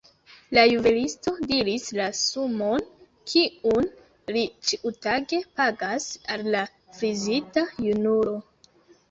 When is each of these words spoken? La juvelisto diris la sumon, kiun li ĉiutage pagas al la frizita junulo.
La 0.57 0.61
juvelisto 0.69 1.33
diris 1.51 1.83
la 1.99 2.07
sumon, 2.19 2.85
kiun 3.33 3.91
li 4.37 4.43
ĉiutage 4.71 5.41
pagas 5.61 6.09
al 6.37 6.51
la 6.57 6.65
frizita 6.99 7.67
junulo. 7.91 8.37